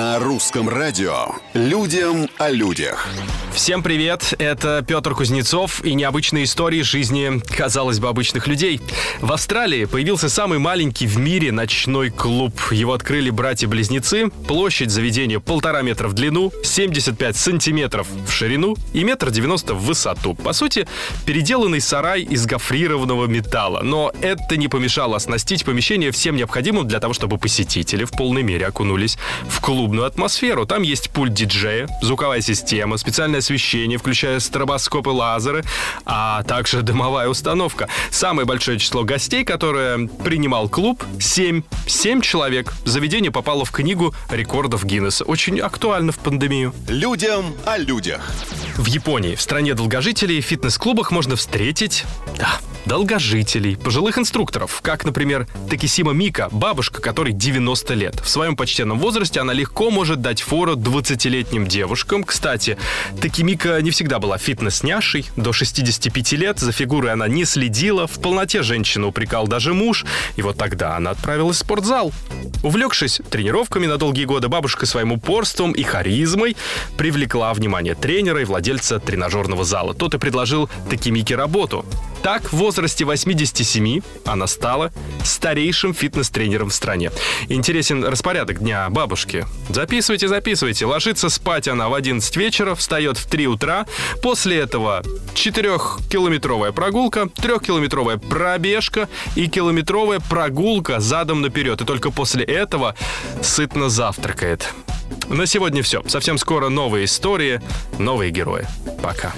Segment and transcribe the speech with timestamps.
[0.00, 3.06] На русском радио «Людям о людях».
[3.52, 8.80] Всем привет, это Петр Кузнецов и необычные истории жизни, казалось бы, обычных людей.
[9.20, 12.54] В Австралии появился самый маленький в мире ночной клуб.
[12.70, 14.30] Его открыли братья-близнецы.
[14.46, 20.34] Площадь заведения полтора метра в длину, 75 сантиметров в ширину и метр девяносто в высоту.
[20.34, 20.86] По сути,
[21.26, 23.80] переделанный сарай из гофрированного металла.
[23.82, 28.66] Но это не помешало оснастить помещение всем необходимым для того, чтобы посетители в полной мере
[28.66, 30.66] окунулись в клубную атмосферу.
[30.66, 35.64] Там есть пульт диджея, звуковая система, специальное освещение, включая стробоскопы, лазеры,
[36.06, 37.88] а также дымовая установка.
[38.12, 41.62] Самое большое число гостей, которое принимал клуб, 7.
[41.88, 42.72] 7 человек.
[42.84, 45.24] Заведение попало в книгу рекордов Гиннесса.
[45.24, 46.72] Очень актуально в пандемию.
[46.86, 48.30] Людям о людях.
[48.80, 52.06] В Японии, в стране долгожителей, в фитнес-клубах можно встретить...
[52.38, 52.48] Да,
[52.86, 58.18] долгожителей, пожилых инструкторов, как, например, Такисима Мика, бабушка, которой 90 лет.
[58.20, 62.24] В своем почтенном возрасте она легко может дать фору 20-летним девушкам.
[62.24, 62.78] Кстати,
[63.20, 65.26] Такимика не всегда была фитнес-няшей.
[65.36, 70.42] До 65 лет за фигурой она не следила, в полноте женщину упрекал даже муж, и
[70.42, 72.12] вот тогда она отправилась в спортзал.
[72.62, 76.56] Увлекшись тренировками на долгие годы, бабушка своим упорством и харизмой
[76.96, 79.94] привлекла внимание тренера и владельца тренажерного зала.
[79.94, 81.84] Тот и предложил Такимике работу.
[82.22, 84.92] Так, в возрасте 87 она стала
[85.24, 87.10] старейшим фитнес-тренером в стране.
[87.48, 89.46] Интересен распорядок дня бабушки.
[89.70, 90.84] Записывайте, записывайте.
[90.84, 93.86] Ложится спать она в 11 вечера, встает в 3 утра.
[94.22, 95.02] После этого
[95.34, 101.80] 4-километровая прогулка, 3-километровая пробежка и километровая прогулка задом наперед.
[101.80, 102.94] И только после этого
[103.42, 104.72] сытно завтракает.
[105.28, 106.02] На сегодня все.
[106.06, 107.60] Совсем скоро новые истории,
[107.98, 108.66] новые герои.
[109.02, 109.32] Пока.